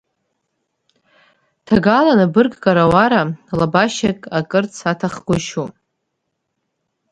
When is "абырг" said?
2.25-2.53